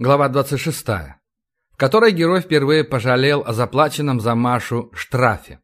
Глава 0.00 0.28
26. 0.28 0.86
В 0.86 1.76
которой 1.76 2.12
герой 2.12 2.40
впервые 2.40 2.84
пожалел 2.84 3.42
о 3.44 3.52
заплаченном 3.52 4.20
за 4.20 4.36
Машу 4.36 4.92
штрафе. 4.94 5.58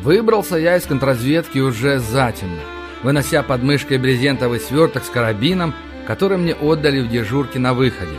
Выбрался 0.00 0.56
я 0.56 0.76
из 0.76 0.84
контрразведки 0.84 1.60
уже 1.60 2.00
затемно, 2.00 2.58
вынося 3.04 3.44
под 3.44 3.62
мышкой 3.62 3.98
брезентовый 3.98 4.58
сверток 4.58 5.04
с 5.04 5.08
карабином, 5.08 5.74
который 6.06 6.38
мне 6.38 6.54
отдали 6.54 7.00
в 7.00 7.08
дежурке 7.08 7.58
на 7.58 7.74
выходе. 7.74 8.18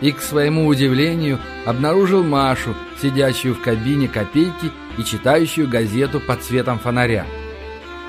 И, 0.00 0.12
к 0.12 0.20
своему 0.20 0.66
удивлению, 0.66 1.38
обнаружил 1.64 2.22
Машу, 2.22 2.74
сидящую 3.00 3.54
в 3.54 3.60
кабине 3.60 4.08
копейки 4.08 4.70
и 4.98 5.04
читающую 5.04 5.68
газету 5.68 6.20
под 6.20 6.42
светом 6.42 6.78
фонаря. 6.78 7.26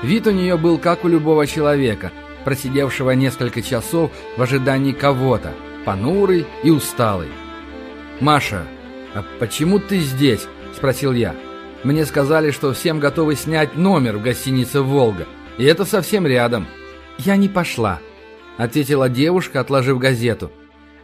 Вид 0.02 0.26
у 0.26 0.30
нее 0.30 0.56
был 0.56 0.78
как 0.78 1.04
у 1.04 1.08
любого 1.08 1.46
человека, 1.46 2.12
просидевшего 2.44 3.12
несколько 3.12 3.62
часов 3.62 4.12
в 4.36 4.42
ожидании 4.42 4.92
кого-то, 4.92 5.54
понурый 5.84 6.46
и 6.62 6.70
усталый. 6.70 7.28
«Маша, 8.20 8.64
а 9.14 9.24
почему 9.38 9.78
ты 9.78 9.98
здесь?»– 9.98 10.46
спросил 10.76 11.12
я. 11.12 11.34
Мне 11.82 12.04
сказали, 12.04 12.50
что 12.50 12.72
всем 12.72 12.98
готовы 12.98 13.36
снять 13.36 13.76
номер 13.76 14.16
в 14.16 14.22
гостинице 14.22 14.80
«Волга». 14.80 15.26
И 15.58 15.64
это 15.64 15.84
совсем 15.84 16.26
рядом. 16.26 16.66
Я 17.18 17.36
не 17.36 17.48
пошла, 17.48 18.00
ответила 18.56 19.08
девушка, 19.08 19.60
отложив 19.60 19.98
газету. 19.98 20.50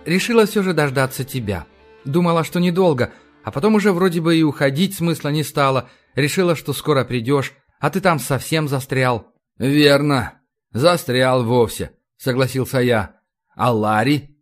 Решила 0.05 0.47
все 0.47 0.63
же 0.63 0.73
дождаться 0.73 1.25
тебя. 1.25 1.67
Думала, 2.05 2.45
что 2.45 2.59
недолго, 2.61 3.13
а 3.45 3.51
потом 3.51 3.75
уже 3.75 3.93
вроде 3.93 4.21
бы 4.21 4.37
и 4.37 4.43
уходить 4.43 4.97
смысла 4.97 5.29
не 5.29 5.45
стало. 5.45 5.89
Решила, 6.15 6.57
что 6.57 6.73
скоро 6.73 7.05
придешь, 7.05 7.53
а 7.81 7.91
ты 7.91 8.01
там 8.01 8.19
совсем 8.19 8.69
застрял. 8.69 9.33
Верно, 9.59 10.41
застрял 10.73 11.45
вовсе, 11.45 11.93
согласился 12.17 12.79
я. 12.79 13.17
А 13.55 13.73
Ларри? 13.73 14.37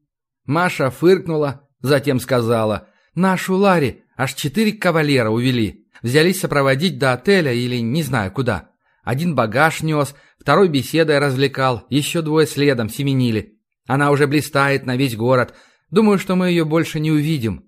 Маша 0.46 0.90
фыркнула, 0.90 1.68
затем 1.80 2.20
сказала. 2.20 2.88
Нашу 3.14 3.56
Ларри 3.56 4.04
аж 4.16 4.34
четыре 4.34 4.72
кавалера 4.72 5.30
увели. 5.30 5.86
Взялись 6.02 6.40
сопроводить 6.40 6.98
до 6.98 7.12
отеля 7.12 7.52
или 7.52 7.76
не 7.80 8.02
знаю 8.02 8.32
куда. 8.32 8.69
Один 9.02 9.34
багаж 9.34 9.82
нес, 9.82 10.14
второй 10.38 10.68
беседой 10.68 11.18
развлекал, 11.18 11.86
еще 11.88 12.22
двое 12.22 12.46
следом 12.46 12.88
семенили. 12.88 13.58
Она 13.86 14.10
уже 14.10 14.26
блистает 14.26 14.86
на 14.86 14.96
весь 14.96 15.16
город. 15.16 15.54
Думаю, 15.90 16.18
что 16.18 16.36
мы 16.36 16.50
ее 16.50 16.64
больше 16.64 17.00
не 17.00 17.10
увидим». 17.10 17.66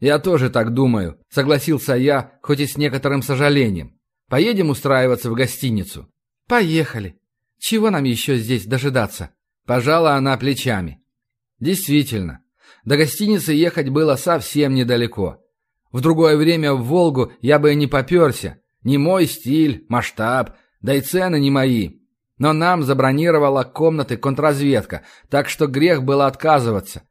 «Я 0.00 0.18
тоже 0.18 0.50
так 0.50 0.74
думаю»,— 0.74 1.20
согласился 1.28 1.94
я, 1.94 2.32
хоть 2.42 2.58
и 2.58 2.66
с 2.66 2.76
некоторым 2.76 3.22
сожалением. 3.22 3.98
«Поедем 4.28 4.70
устраиваться 4.70 5.30
в 5.30 5.34
гостиницу?» 5.34 6.08
«Поехали. 6.48 7.20
Чего 7.58 7.90
нам 7.90 8.02
еще 8.04 8.36
здесь 8.36 8.66
дожидаться?» 8.66 9.30
Пожала 9.64 10.14
она 10.14 10.36
плечами. 10.36 11.00
«Действительно, 11.60 12.42
до 12.84 12.96
гостиницы 12.96 13.52
ехать 13.52 13.90
было 13.90 14.16
совсем 14.16 14.74
недалеко. 14.74 15.38
В 15.92 16.00
другое 16.00 16.36
время 16.36 16.72
в 16.72 16.82
«Волгу» 16.84 17.32
я 17.40 17.58
бы 17.58 17.72
и 17.72 17.76
не 17.76 17.86
поперся. 17.86 18.58
Не 18.82 18.98
мой 18.98 19.26
стиль, 19.26 19.86
масштаб, 19.88 20.56
да 20.82 20.94
и 20.94 21.00
цены 21.00 21.40
не 21.40 21.50
мои. 21.50 21.90
Но 22.38 22.52
нам 22.52 22.82
забронировала 22.82 23.62
комнаты 23.62 24.16
контрразведка, 24.16 25.02
так 25.30 25.48
что 25.48 25.66
грех 25.66 26.02
было 26.02 26.26
отказываться. 26.26 27.02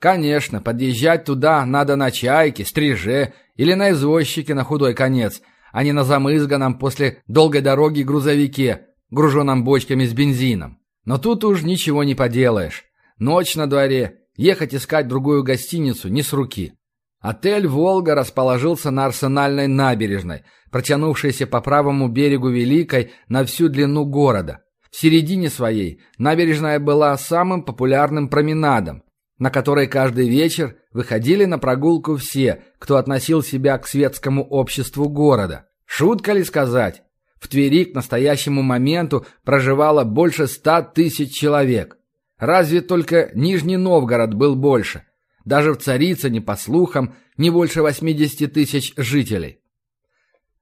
Конечно, 0.00 0.60
подъезжать 0.60 1.24
туда 1.24 1.64
надо 1.64 1.94
на 1.94 2.10
«Чайке», 2.10 2.64
«Стриже» 2.64 3.34
или 3.56 3.74
на 3.74 3.90
«Извозчике» 3.90 4.54
на 4.54 4.64
худой 4.64 4.94
конец, 4.94 5.42
а 5.72 5.84
не 5.84 5.92
на 5.92 6.04
замызганном 6.04 6.78
после 6.78 7.22
долгой 7.28 7.60
дороги 7.60 8.02
грузовике, 8.02 8.86
груженном 9.10 9.62
бочками 9.62 10.06
с 10.06 10.12
бензином. 10.12 10.78
Но 11.04 11.18
тут 11.18 11.44
уж 11.44 11.62
ничего 11.62 12.02
не 12.02 12.14
поделаешь. 12.14 12.84
Ночь 13.18 13.54
на 13.54 13.66
дворе, 13.66 14.20
ехать 14.36 14.74
искать 14.74 15.06
другую 15.06 15.42
гостиницу 15.42 16.08
не 16.08 16.22
с 16.22 16.32
руки. 16.32 16.72
Отель 17.20 17.66
«Волга» 17.66 18.14
расположился 18.14 18.90
на 18.90 19.04
Арсенальной 19.04 19.66
набережной, 19.66 20.44
протянувшейся 20.70 21.46
по 21.46 21.60
правому 21.60 22.08
берегу 22.08 22.48
Великой 22.48 23.12
на 23.28 23.44
всю 23.44 23.68
длину 23.68 24.06
города. 24.06 24.60
В 24.90 24.96
середине 24.96 25.50
своей 25.50 26.00
набережная 26.18 26.80
была 26.80 27.16
самым 27.18 27.62
популярным 27.62 28.28
променадом, 28.28 29.02
на 29.38 29.50
который 29.50 29.86
каждый 29.86 30.28
вечер 30.28 30.76
выходили 30.92 31.44
на 31.44 31.58
прогулку 31.58 32.16
все, 32.16 32.62
кто 32.78 32.96
относил 32.96 33.42
себя 33.42 33.76
к 33.78 33.86
светскому 33.86 34.42
обществу 34.42 35.08
города. 35.08 35.66
Шутка 35.84 36.32
ли 36.32 36.42
сказать? 36.42 37.02
В 37.38 37.48
Твери 37.48 37.84
к 37.84 37.94
настоящему 37.94 38.62
моменту 38.62 39.26
проживало 39.44 40.04
больше 40.04 40.46
ста 40.46 40.82
тысяч 40.82 41.34
человек. 41.34 41.98
Разве 42.38 42.80
только 42.80 43.30
Нижний 43.34 43.76
Новгород 43.76 44.34
был 44.34 44.56
больше. 44.56 45.04
Даже 45.44 45.72
в 45.72 45.78
Царицыне, 45.78 46.40
по 46.40 46.56
слухам, 46.56 47.14
не 47.36 47.50
больше 47.50 47.82
80 47.82 48.52
тысяч 48.52 48.92
жителей. 48.96 49.60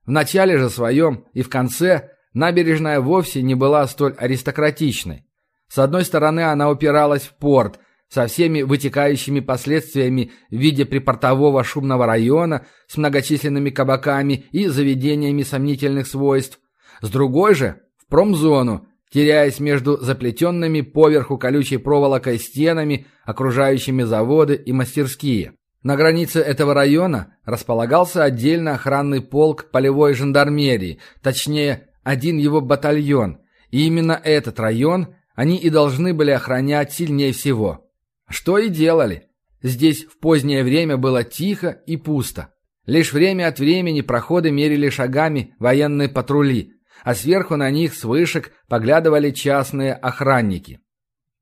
В 0.07 0.11
начале 0.11 0.59
же 0.59 0.71
своем 0.71 1.25
и 1.35 1.43
в 1.43 1.49
конце 1.49 2.11
набережная 2.33 3.01
вовсе 3.01 3.43
не 3.43 3.55
была 3.55 3.87
столь 3.87 4.15
аристократичной. 4.17 5.27
С 5.69 5.79
одной 5.79 6.05
стороны, 6.05 6.41
она 6.41 6.71
упиралась 6.71 7.23
в 7.23 7.35
порт, 7.35 7.79
со 8.09 8.27
всеми 8.27 8.63
вытекающими 8.63 9.41
последствиями 9.41 10.33
в 10.51 10.57
виде 10.57 10.85
припортового 10.85 11.63
шумного 11.63 12.07
района 12.07 12.67
с 12.87 12.97
многочисленными 12.97 13.71
кабаками 13.71 14.47
и 14.51 14.67
заведениями 14.67 15.43
сомнительных 15.43 16.07
свойств. 16.07 16.59
С 17.03 17.11
другой 17.11 17.55
же, 17.55 17.83
в 17.99 18.07
промзону, 18.07 18.88
теряясь 19.13 19.61
между 19.61 19.97
заплетенными 19.97 20.83
поверху 20.83 21.39
колючей 21.39 21.79
проволокой 21.79 22.39
стенами, 22.39 23.07
окружающими 23.25 24.03
заводы 24.03 24.55
и 24.55 24.73
мастерские. 24.73 25.55
На 25.83 25.97
границе 25.97 26.41
этого 26.41 26.75
района 26.75 27.37
располагался 27.45 28.25
отдельно 28.25 28.75
охранный 28.75 29.23
полк 29.23 29.71
полевой 29.71 30.15
жандармерии, 30.15 30.99
точнее, 31.23 31.89
один 32.03 32.37
его 32.37 32.61
батальон, 32.61 33.39
и 33.71 33.87
именно 33.87 34.21
этот 34.23 34.59
район 34.61 35.15
они 35.35 35.57
и 35.57 35.71
должны 35.71 36.15
были 36.15 36.31
охранять 36.33 36.93
сильнее 36.93 37.33
всего. 37.33 37.87
Что 38.29 38.59
и 38.59 38.69
делали. 38.69 39.29
Здесь 39.63 40.05
в 40.05 40.19
позднее 40.19 40.65
время 40.65 40.97
было 40.97 41.25
тихо 41.25 41.81
и 41.87 41.97
пусто. 41.97 42.53
Лишь 42.87 43.13
время 43.13 43.49
от 43.49 43.59
времени 43.59 44.01
проходы 44.01 44.51
мерили 44.51 44.89
шагами 44.89 45.55
военные 45.59 46.09
патрули– 46.09 46.73
а 47.05 47.15
сверху 47.15 47.57
на 47.57 47.71
них 47.71 47.95
с 47.95 48.05
вышек 48.05 48.53
поглядывали 48.69 49.31
частные 49.31 49.95
охранники. 49.95 50.81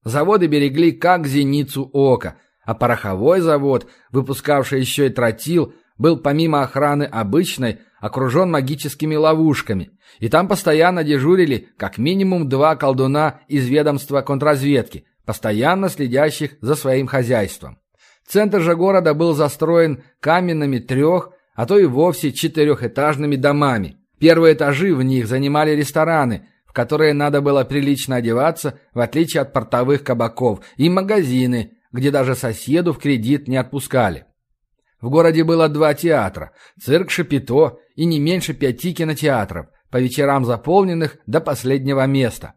Заводы 0.04 0.46
берегли 0.46 0.92
как 0.92 1.26
зеницу 1.26 1.90
ока, 1.92 2.36
а 2.64 2.74
пороховой 2.74 3.40
завод, 3.40 3.86
выпускавший 4.10 4.80
еще 4.80 5.06
и 5.06 5.10
тротил, 5.10 5.74
был 5.98 6.18
помимо 6.18 6.62
охраны 6.62 7.04
обычной 7.04 7.80
окружен 8.00 8.50
магическими 8.50 9.16
ловушками, 9.16 9.90
и 10.20 10.28
там 10.28 10.48
постоянно 10.48 11.02
дежурили 11.02 11.70
как 11.76 11.98
минимум 11.98 12.48
два 12.48 12.76
колдуна 12.76 13.40
из 13.48 13.66
ведомства 13.68 14.20
контрразведки, 14.22 15.06
постоянно 15.24 15.88
следящих 15.88 16.52
за 16.60 16.74
своим 16.74 17.06
хозяйством. 17.06 17.78
Центр 18.26 18.60
же 18.60 18.76
города 18.76 19.14
был 19.14 19.34
застроен 19.34 20.02
каменными 20.20 20.78
трех, 20.78 21.30
а 21.54 21.66
то 21.66 21.78
и 21.78 21.84
вовсе 21.84 22.32
четырехэтажными 22.32 23.36
домами, 23.36 23.96
Первые 24.18 24.54
этажи 24.54 24.94
в 24.94 25.02
них 25.02 25.26
занимали 25.26 25.72
рестораны, 25.72 26.48
в 26.66 26.72
которые 26.72 27.12
надо 27.12 27.40
было 27.40 27.64
прилично 27.64 28.16
одеваться, 28.16 28.78
в 28.94 29.00
отличие 29.00 29.42
от 29.42 29.52
портовых 29.52 30.02
кабаков, 30.02 30.60
и 30.76 30.88
магазины, 30.88 31.72
где 31.92 32.10
даже 32.10 32.34
соседу 32.34 32.92
в 32.92 32.98
кредит 32.98 33.48
не 33.48 33.56
отпускали. 33.56 34.24
В 35.00 35.10
городе 35.10 35.44
было 35.44 35.68
два 35.68 35.94
театра– 35.94 36.52
цирк 36.82 37.10
Шапито 37.10 37.78
и 37.94 38.06
не 38.06 38.18
меньше 38.18 38.54
пяти 38.54 38.94
кинотеатров, 38.94 39.66
по 39.90 39.98
вечерам 39.98 40.44
заполненных 40.44 41.18
до 41.26 41.40
последнего 41.40 42.04
места. 42.06 42.54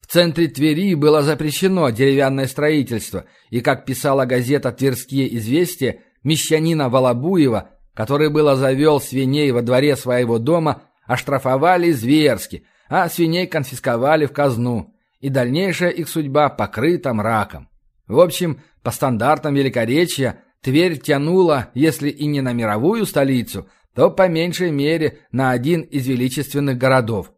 В 0.00 0.06
центре 0.06 0.46
Твери 0.46 0.94
было 0.94 1.22
запрещено 1.22 1.90
деревянное 1.90 2.46
строительство, 2.46 3.24
и, 3.50 3.60
как 3.60 3.84
писала 3.84 4.24
газета 4.24 4.70
«Тверские 4.70 5.36
известия», 5.36 6.04
мещанина 6.22 6.88
Волобуева– 6.88 7.70
который 7.96 8.30
было 8.30 8.54
завел 8.54 9.00
свиней 9.00 9.50
во 9.50 9.62
дворе 9.62 9.96
своего 9.96 10.38
дома, 10.38 10.82
оштрафовали 11.06 11.90
зверски, 11.90 12.66
а 12.88 13.08
свиней 13.08 13.46
конфисковали 13.48 14.26
в 14.26 14.32
казну, 14.32 14.94
и 15.18 15.30
дальнейшая 15.30 15.90
их 15.90 16.08
судьба 16.08 16.50
покрыта 16.50 17.12
мраком. 17.14 17.68
В 18.06 18.20
общем, 18.20 18.60
по 18.84 18.92
стандартам 18.92 19.54
Великоречья 19.54 20.42
Тверь 20.66 20.98
тянула, 20.98 21.70
если 21.74 22.10
и 22.10 22.26
не 22.26 22.40
на 22.40 22.52
мировую 22.52 23.06
столицу, 23.06 23.68
то 23.94 24.10
по 24.10 24.26
меньшей 24.26 24.72
мере 24.72 25.20
на 25.30 25.52
один 25.52 25.82
из 25.82 26.08
величественных 26.08 26.76
городов. 26.76 27.32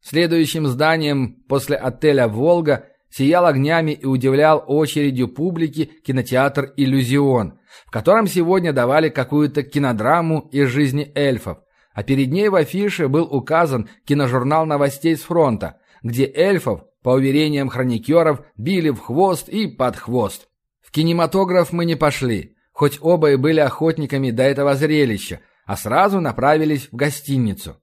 Следующим 0.00 0.66
зданием 0.66 1.44
после 1.48 1.76
отеля 1.76 2.26
«Волга» 2.26 2.86
сиял 3.10 3.46
огнями 3.46 3.92
и 3.92 4.06
удивлял 4.06 4.64
очередью 4.66 5.28
публики 5.28 5.90
кинотеатр 6.04 6.72
«Иллюзион», 6.76 7.58
в 7.86 7.90
котором 7.90 8.26
сегодня 8.26 8.72
давали 8.72 9.08
какую-то 9.08 9.62
кинодраму 9.62 10.48
из 10.52 10.68
жизни 10.68 11.10
эльфов, 11.14 11.58
а 11.92 12.02
перед 12.02 12.30
ней 12.30 12.48
в 12.48 12.54
афише 12.54 13.08
был 13.08 13.24
указан 13.24 13.88
киножурнал 14.04 14.64
новостей 14.64 15.16
с 15.16 15.22
фронта, 15.22 15.78
где 16.02 16.24
эльфов, 16.26 16.82
по 17.02 17.10
уверениям 17.10 17.68
хроникеров, 17.68 18.42
били 18.56 18.90
в 18.90 19.00
хвост 19.00 19.48
и 19.48 19.66
под 19.66 19.96
хвост. 19.96 20.48
В 20.80 20.92
кинематограф 20.92 21.72
мы 21.72 21.84
не 21.84 21.96
пошли, 21.96 22.56
хоть 22.72 22.98
оба 23.00 23.32
и 23.32 23.36
были 23.36 23.60
охотниками 23.60 24.30
до 24.30 24.42
этого 24.42 24.74
зрелища, 24.74 25.40
а 25.66 25.76
сразу 25.76 26.20
направились 26.20 26.88
в 26.90 26.96
гостиницу. 26.96 27.76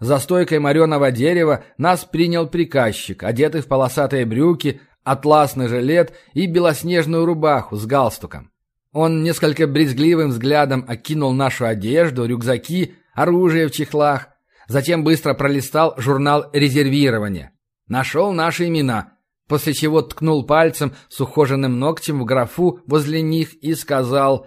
За 0.00 0.18
стойкой 0.18 0.58
мореного 0.58 1.10
дерева 1.10 1.64
нас 1.76 2.04
принял 2.04 2.46
приказчик, 2.46 3.22
одетый 3.22 3.62
в 3.62 3.66
полосатые 3.66 4.24
брюки, 4.24 4.80
атласный 5.02 5.68
жилет 5.68 6.14
и 6.34 6.46
белоснежную 6.46 7.24
рубаху 7.24 7.76
с 7.76 7.86
галстуком. 7.86 8.52
Он 8.92 9.22
несколько 9.22 9.66
брезгливым 9.66 10.30
взглядом 10.30 10.84
окинул 10.88 11.32
нашу 11.32 11.66
одежду, 11.66 12.26
рюкзаки, 12.26 12.94
оружие 13.14 13.68
в 13.68 13.70
чехлах, 13.70 14.28
затем 14.66 15.04
быстро 15.04 15.34
пролистал 15.34 15.94
журнал 15.96 16.50
резервирования. 16.52 17.52
Нашел 17.86 18.32
наши 18.32 18.68
имена, 18.68 19.14
после 19.46 19.72
чего 19.72 20.02
ткнул 20.02 20.46
пальцем 20.46 20.94
с 21.08 21.20
ухоженным 21.20 21.78
ногтем 21.78 22.20
в 22.20 22.24
графу 22.24 22.80
возле 22.86 23.22
них 23.22 23.54
и 23.54 23.74
сказал 23.74 24.46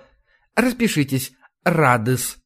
«Распишитесь, 0.55 1.31
Радыс». 1.63 2.37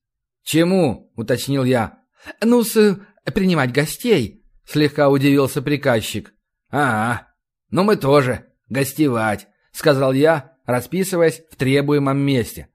«Чему?»— 0.44 1.12
уточнил 1.16 1.64
я. 1.64 2.00
«Ну-с, 2.44 2.98
принимать 3.34 3.72
гостей»,— 3.72 4.44
слегка 4.66 5.10
удивился 5.10 5.62
приказчик. 5.62 6.34
«А, 6.72 7.28
ну 7.70 7.84
мы 7.84 7.96
тоже, 7.96 8.46
гостевать»,— 8.70 9.48
сказал 9.72 10.14
я, 10.14 10.54
расписываясь 10.66 11.42
в 11.52 11.56
требуемом 11.56 12.18
месте. 12.18 12.70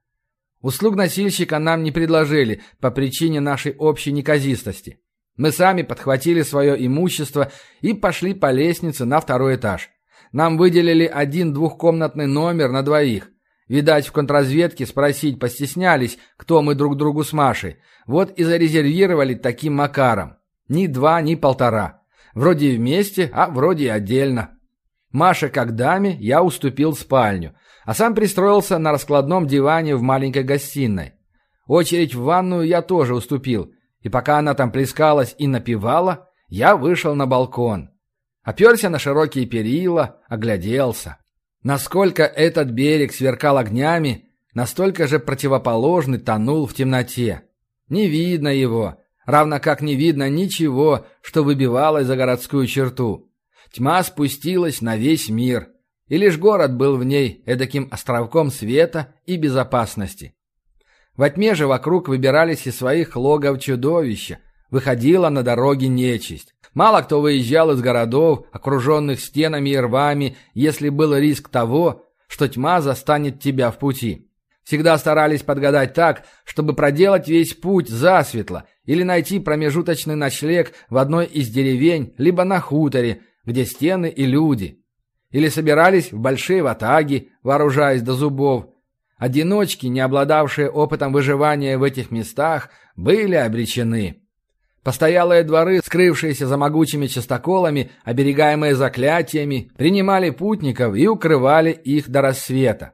Услуг 0.60 0.94
носильщика 0.94 1.58
нам 1.58 1.82
не 1.82 1.90
предложили 1.90 2.62
по 2.80 2.90
причине 2.90 3.40
нашей 3.40 3.74
общей 3.76 4.12
неказистости. 4.12 5.00
Мы 5.36 5.52
сами 5.52 5.82
подхватили 5.82 6.42
свое 6.42 6.86
имущество 6.86 7.50
и 7.80 7.94
пошли 7.94 8.34
по 8.34 8.50
лестнице 8.50 9.06
на 9.06 9.20
второй 9.20 9.56
этаж. 9.56 9.88
Нам 10.32 10.58
выделили 10.58 11.06
один 11.06 11.54
двухкомнатный 11.54 12.26
номер 12.26 12.70
на 12.70 12.82
двоих. 12.82 13.30
Видать, 13.70 14.08
в 14.08 14.10
контрразведке 14.10 14.84
спросить 14.84 15.38
постеснялись, 15.38 16.18
кто 16.36 16.60
мы 16.60 16.74
друг 16.74 16.96
другу 16.96 17.22
с 17.22 17.32
Машей. 17.32 17.76
Вот 18.04 18.32
и 18.32 18.42
зарезервировали 18.42 19.34
таким 19.34 19.76
макаром. 19.76 20.38
Ни 20.66 20.88
два, 20.88 21.22
ни 21.22 21.36
полтора. 21.36 22.02
Вроде 22.34 22.74
вместе, 22.74 23.30
а 23.32 23.48
вроде 23.48 23.92
отдельно. 23.92 24.58
Маше 25.12 25.50
как 25.50 25.76
даме 25.76 26.16
я 26.18 26.42
уступил 26.42 26.94
спальню, 26.96 27.54
а 27.84 27.94
сам 27.94 28.16
пристроился 28.16 28.76
на 28.78 28.90
раскладном 28.90 29.46
диване 29.46 29.94
в 29.94 30.02
маленькой 30.02 30.42
гостиной. 30.42 31.12
Очередь 31.68 32.12
в 32.12 32.22
ванную 32.22 32.66
я 32.66 32.82
тоже 32.82 33.14
уступил, 33.14 33.72
и 34.00 34.08
пока 34.08 34.38
она 34.38 34.54
там 34.54 34.72
плескалась 34.72 35.36
и 35.38 35.46
напевала, 35.46 36.28
я 36.48 36.74
вышел 36.74 37.14
на 37.14 37.26
балкон. 37.26 37.90
Оперся 38.42 38.90
на 38.90 38.98
широкие 38.98 39.46
перила, 39.46 40.18
огляделся. 40.28 41.18
Насколько 41.62 42.24
этот 42.24 42.70
берег 42.70 43.12
сверкал 43.12 43.58
огнями, 43.58 44.30
настолько 44.54 45.06
же 45.06 45.18
противоположный 45.18 46.18
тонул 46.18 46.66
в 46.66 46.74
темноте. 46.74 47.42
Не 47.88 48.08
видно 48.08 48.48
его, 48.48 48.98
равно 49.26 49.60
как 49.60 49.82
не 49.82 49.94
видно 49.94 50.30
ничего, 50.30 51.06
что 51.20 51.44
выбивалось 51.44 52.06
за 52.06 52.16
городскую 52.16 52.66
черту. 52.66 53.30
Тьма 53.72 54.02
спустилась 54.02 54.80
на 54.80 54.96
весь 54.96 55.28
мир, 55.28 55.68
и 56.08 56.16
лишь 56.16 56.38
город 56.38 56.76
был 56.76 56.96
в 56.96 57.04
ней 57.04 57.42
эдаким 57.46 57.88
островком 57.90 58.50
света 58.50 59.14
и 59.26 59.36
безопасности. 59.36 60.34
Во 61.16 61.28
тьме 61.28 61.54
же 61.54 61.66
вокруг 61.66 62.08
выбирались 62.08 62.66
из 62.66 62.78
своих 62.78 63.16
логов 63.16 63.60
чудовища, 63.60 64.38
выходила 64.70 65.28
на 65.28 65.42
дороги 65.42 65.86
нечисть. 65.86 66.54
Мало 66.74 67.02
кто 67.02 67.20
выезжал 67.20 67.72
из 67.72 67.80
городов, 67.80 68.46
окруженных 68.52 69.20
стенами 69.20 69.70
и 69.70 69.76
рвами, 69.76 70.36
если 70.54 70.88
был 70.88 71.16
риск 71.16 71.48
того, 71.48 72.06
что 72.28 72.48
тьма 72.48 72.80
застанет 72.80 73.40
тебя 73.40 73.70
в 73.70 73.78
пути. 73.78 74.30
Всегда 74.62 74.96
старались 74.98 75.42
подгадать 75.42 75.94
так, 75.94 76.24
чтобы 76.44 76.74
проделать 76.74 77.26
весь 77.28 77.54
путь 77.54 77.88
засветло 77.88 78.66
или 78.84 79.02
найти 79.02 79.40
промежуточный 79.40 80.14
ночлег 80.14 80.72
в 80.88 80.96
одной 80.98 81.26
из 81.26 81.48
деревень, 81.48 82.14
либо 82.18 82.44
на 82.44 82.60
хуторе, 82.60 83.22
где 83.44 83.64
стены 83.64 84.08
и 84.08 84.26
люди. 84.26 84.84
Или 85.30 85.48
собирались 85.48 86.12
в 86.12 86.18
большие 86.18 86.62
ватаги, 86.62 87.30
вооружаясь 87.42 88.02
до 88.02 88.12
зубов. 88.12 88.66
Одиночки, 89.16 89.86
не 89.86 90.00
обладавшие 90.00 90.70
опытом 90.70 91.12
выживания 91.12 91.76
в 91.76 91.82
этих 91.82 92.10
местах, 92.10 92.70
были 92.96 93.34
обречены. 93.34 94.19
Постоялые 94.82 95.42
дворы, 95.42 95.80
скрывшиеся 95.84 96.46
за 96.46 96.56
могучими 96.56 97.06
частоколами, 97.06 97.90
оберегаемые 98.02 98.74
заклятиями, 98.74 99.70
принимали 99.76 100.30
путников 100.30 100.96
и 100.96 101.06
укрывали 101.06 101.70
их 101.70 102.08
до 102.08 102.22
рассвета. 102.22 102.92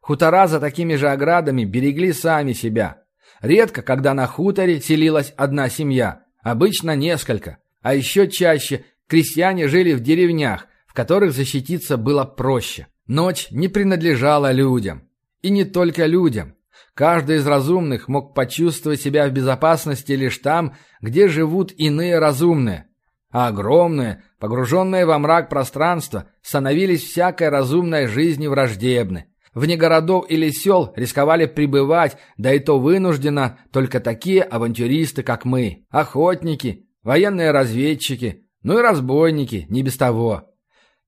Хутора 0.00 0.46
за 0.46 0.60
такими 0.60 0.94
же 0.94 1.08
оградами 1.08 1.64
берегли 1.64 2.12
сами 2.12 2.52
себя. 2.52 3.02
Редко, 3.42 3.82
когда 3.82 4.14
на 4.14 4.26
хуторе 4.26 4.80
селилась 4.80 5.34
одна 5.36 5.68
семья, 5.68 6.22
обычно 6.42 6.96
несколько. 6.96 7.58
А 7.82 7.94
еще 7.94 8.28
чаще 8.28 8.84
крестьяне 9.06 9.68
жили 9.68 9.92
в 9.92 10.00
деревнях, 10.00 10.66
в 10.86 10.94
которых 10.94 11.32
защититься 11.32 11.98
было 11.98 12.24
проще. 12.24 12.86
Ночь 13.06 13.48
не 13.50 13.68
принадлежала 13.68 14.52
людям. 14.52 15.08
И 15.42 15.50
не 15.50 15.64
только 15.64 16.06
людям. 16.06 16.55
Каждый 16.96 17.36
из 17.36 17.46
разумных 17.46 18.08
мог 18.08 18.34
почувствовать 18.34 19.02
себя 19.02 19.28
в 19.28 19.30
безопасности 19.30 20.12
лишь 20.12 20.38
там, 20.38 20.74
где 21.02 21.28
живут 21.28 21.70
иные 21.76 22.18
разумные. 22.18 22.86
А 23.30 23.48
огромные, 23.48 24.22
погруженные 24.40 25.04
во 25.04 25.18
мрак 25.18 25.50
пространства, 25.50 26.30
становились 26.40 27.04
всякой 27.04 27.50
разумной 27.50 28.06
жизни 28.06 28.46
враждебны. 28.46 29.26
Вне 29.52 29.76
городов 29.76 30.24
или 30.30 30.48
сел 30.48 30.94
рисковали 30.96 31.44
пребывать, 31.44 32.16
да 32.38 32.54
и 32.54 32.60
то 32.60 32.78
вынужденно, 32.78 33.58
только 33.72 34.00
такие 34.00 34.42
авантюристы, 34.42 35.22
как 35.22 35.44
мы. 35.44 35.84
Охотники, 35.90 36.86
военные 37.02 37.50
разведчики, 37.50 38.46
ну 38.62 38.78
и 38.78 38.82
разбойники, 38.82 39.66
не 39.68 39.82
без 39.82 39.98
того. 39.98 40.44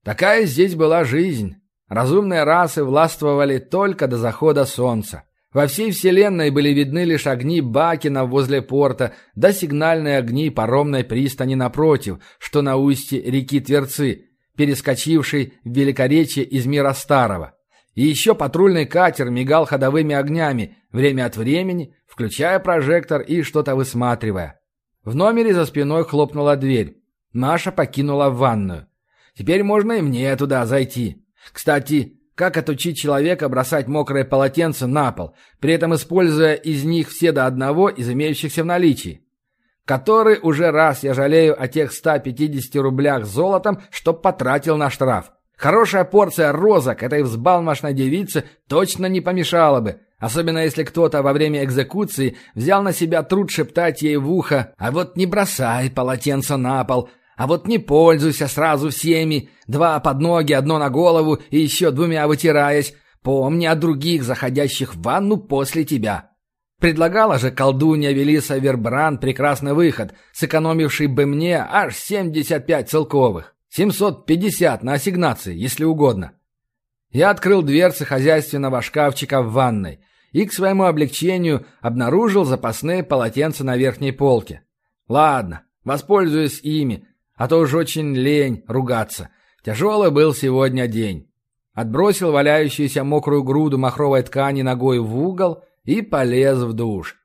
Такая 0.04 0.44
здесь 0.44 0.74
была 0.74 1.04
жизнь. 1.04 1.56
Разумные 1.88 2.44
расы 2.44 2.84
властвовали 2.84 3.56
только 3.56 4.06
до 4.06 4.18
захода 4.18 4.66
солнца. 4.66 5.24
Во 5.52 5.66
всей 5.66 5.92
вселенной 5.92 6.50
были 6.50 6.70
видны 6.70 7.04
лишь 7.04 7.26
огни 7.26 7.60
Бакина 7.62 8.26
возле 8.26 8.60
порта, 8.60 9.14
да 9.34 9.52
сигнальные 9.52 10.18
огни 10.18 10.50
паромной 10.50 11.04
пристани 11.04 11.54
напротив, 11.54 12.18
что 12.38 12.60
на 12.60 12.76
устье 12.76 13.22
реки 13.22 13.60
Тверцы, 13.60 14.26
перескочившей 14.56 15.54
в 15.64 15.74
великоречие 15.74 16.44
из 16.44 16.66
мира 16.66 16.92
старого. 16.92 17.54
И 17.94 18.02
еще 18.02 18.34
патрульный 18.34 18.86
катер 18.86 19.30
мигал 19.30 19.64
ходовыми 19.64 20.14
огнями, 20.14 20.76
время 20.92 21.24
от 21.24 21.36
времени, 21.36 21.94
включая 22.06 22.58
прожектор 22.58 23.22
и 23.22 23.42
что-то 23.42 23.74
высматривая. 23.74 24.60
В 25.02 25.14
номере 25.14 25.54
за 25.54 25.64
спиной 25.64 26.04
хлопнула 26.04 26.56
дверь. 26.56 26.98
Маша 27.32 27.72
покинула 27.72 28.28
ванную. 28.28 28.86
Теперь 29.36 29.62
можно 29.62 29.92
и 29.92 30.02
мне 30.02 30.36
туда 30.36 30.66
зайти. 30.66 31.24
Кстати, 31.52 32.17
как 32.38 32.56
отучить 32.56 32.96
человека 32.96 33.48
бросать 33.48 33.88
мокрое 33.88 34.24
полотенце 34.24 34.86
на 34.86 35.10
пол, 35.10 35.34
при 35.58 35.74
этом 35.74 35.96
используя 35.96 36.54
из 36.54 36.84
них 36.84 37.08
все 37.08 37.32
до 37.32 37.46
одного 37.46 37.88
из 37.88 38.08
имеющихся 38.08 38.62
в 38.62 38.66
наличии? 38.66 39.26
Который 39.84 40.38
уже 40.40 40.70
раз 40.70 41.02
я 41.02 41.14
жалею 41.14 41.60
о 41.60 41.66
тех 41.66 41.92
150 41.92 42.76
рублях 42.76 43.24
золотом, 43.24 43.82
что 43.90 44.14
потратил 44.14 44.76
на 44.76 44.88
штраф. 44.88 45.32
Хорошая 45.56 46.04
порция 46.04 46.52
розок 46.52 47.02
этой 47.02 47.24
взбалмошной 47.24 47.92
девице 47.92 48.44
точно 48.68 49.06
не 49.06 49.20
помешала 49.20 49.80
бы, 49.80 49.98
особенно 50.18 50.58
если 50.58 50.84
кто-то 50.84 51.24
во 51.24 51.32
время 51.32 51.64
экзекуции 51.64 52.36
взял 52.54 52.84
на 52.84 52.92
себя 52.92 53.24
труд 53.24 53.50
шептать 53.50 54.02
ей 54.02 54.16
в 54.16 54.30
ухо 54.30 54.74
«А 54.78 54.92
вот 54.92 55.16
не 55.16 55.26
бросай 55.26 55.90
полотенце 55.90 56.56
на 56.56 56.84
пол, 56.84 57.10
а 57.38 57.46
вот 57.46 57.68
не 57.68 57.78
пользуйся 57.78 58.48
сразу 58.48 58.90
всеми. 58.90 59.48
Два 59.68 60.00
под 60.00 60.20
ноги, 60.20 60.52
одно 60.52 60.78
на 60.78 60.90
голову 60.90 61.38
и 61.50 61.60
еще 61.60 61.92
двумя 61.92 62.26
вытираясь. 62.26 62.94
Помни 63.22 63.64
о 63.64 63.76
других, 63.76 64.24
заходящих 64.24 64.96
в 64.96 65.02
ванну 65.02 65.36
после 65.36 65.84
тебя. 65.84 66.32
Предлагала 66.80 67.38
же 67.38 67.52
колдунья 67.52 68.10
Велиса 68.10 68.58
Вербран 68.58 69.18
прекрасный 69.18 69.72
выход, 69.72 70.14
сэкономивший 70.32 71.06
бы 71.06 71.26
мне 71.26 71.58
аж 71.58 71.94
75 71.96 72.90
целковых. 72.90 73.54
750 73.68 74.82
на 74.82 74.94
ассигнации, 74.94 75.56
если 75.56 75.84
угодно. 75.84 76.32
Я 77.10 77.30
открыл 77.30 77.62
дверцы 77.62 78.04
хозяйственного 78.04 78.82
шкафчика 78.82 79.42
в 79.42 79.52
ванной 79.52 80.00
и 80.32 80.44
к 80.44 80.52
своему 80.52 80.84
облегчению 80.84 81.66
обнаружил 81.80 82.44
запасные 82.44 83.04
полотенца 83.04 83.62
на 83.62 83.76
верхней 83.76 84.12
полке. 84.12 84.62
Ладно, 85.06 85.62
воспользуюсь 85.84 86.60
ими, 86.62 87.06
а 87.38 87.46
то 87.46 87.60
уж 87.60 87.72
очень 87.72 88.14
лень 88.14 88.64
ругаться. 88.66 89.30
Тяжелый 89.64 90.10
был 90.10 90.34
сегодня 90.34 90.88
день. 90.88 91.30
Отбросил 91.72 92.32
валяющуюся 92.32 93.04
мокрую 93.04 93.44
груду 93.44 93.78
махровой 93.78 94.22
ткани 94.22 94.62
ногой 94.62 94.98
в 94.98 95.16
угол 95.16 95.62
и 95.84 96.02
полез 96.02 96.58
в 96.58 96.72
душ. 96.72 97.16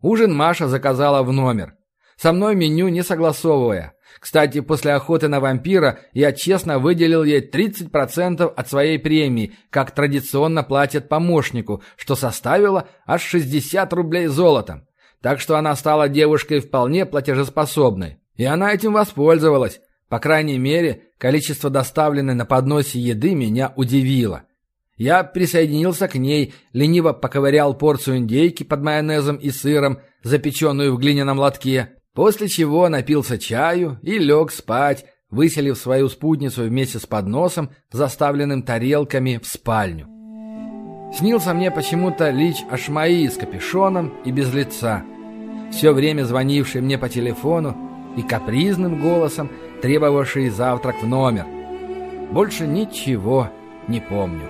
Ужин 0.00 0.34
Маша 0.34 0.68
заказала 0.68 1.22
в 1.22 1.32
номер. 1.32 1.76
Со 2.16 2.32
мной 2.32 2.54
меню 2.54 2.88
не 2.88 3.02
согласовывая. 3.02 3.94
Кстати, 4.20 4.60
после 4.60 4.92
охоты 4.92 5.28
на 5.28 5.40
вампира 5.40 5.98
я 6.12 6.32
честно 6.32 6.78
выделил 6.78 7.24
ей 7.24 7.46
30% 7.46 8.42
от 8.42 8.68
своей 8.68 8.98
премии, 8.98 9.54
как 9.70 9.90
традиционно 9.90 10.62
платят 10.62 11.08
помощнику, 11.08 11.82
что 11.96 12.14
составило 12.14 12.88
аж 13.06 13.22
60 13.22 13.92
рублей 13.92 14.28
золотом. 14.28 14.86
Так 15.20 15.40
что 15.40 15.56
она 15.56 15.74
стала 15.74 16.08
девушкой 16.08 16.60
вполне 16.60 17.04
платежеспособной. 17.04 18.20
И 18.36 18.44
она 18.44 18.72
этим 18.72 18.92
воспользовалась. 18.92 19.80
По 20.08 20.18
крайней 20.18 20.58
мере, 20.58 21.08
количество 21.18 21.70
доставленной 21.70 22.34
на 22.34 22.44
подносе 22.44 22.98
еды 22.98 23.34
меня 23.34 23.72
удивило. 23.76 24.44
Я 24.96 25.24
присоединился 25.24 26.06
к 26.06 26.14
ней, 26.14 26.54
лениво 26.72 27.12
поковырял 27.12 27.74
порцию 27.74 28.18
индейки 28.18 28.62
под 28.62 28.82
майонезом 28.82 29.36
и 29.36 29.50
сыром, 29.50 29.98
запеченную 30.22 30.94
в 30.94 30.98
глиняном 30.98 31.38
лотке, 31.38 31.94
после 32.12 32.48
чего 32.48 32.88
напился 32.88 33.38
чаю 33.38 33.98
и 34.02 34.18
лег 34.18 34.52
спать, 34.52 35.04
выселив 35.30 35.76
свою 35.76 36.08
спутницу 36.08 36.62
вместе 36.62 37.00
с 37.00 37.06
подносом, 37.06 37.70
заставленным 37.90 38.62
тарелками, 38.62 39.40
в 39.42 39.46
спальню. 39.48 40.06
Снился 41.12 41.54
мне 41.54 41.70
почему-то 41.70 42.30
лич 42.30 42.56
Ашмаи 42.70 43.26
с 43.26 43.36
капюшоном 43.36 44.12
и 44.24 44.30
без 44.30 44.52
лица, 44.52 45.04
все 45.72 45.92
время 45.92 46.24
звонивший 46.24 46.80
мне 46.80 46.98
по 46.98 47.08
телефону 47.08 47.93
и 48.16 48.22
капризным 48.22 49.00
голосом 49.00 49.48
требовавший 49.82 50.48
завтрак 50.48 51.02
в 51.02 51.06
номер. 51.06 51.46
Больше 52.30 52.66
ничего 52.66 53.50
не 53.88 54.00
помню. 54.00 54.46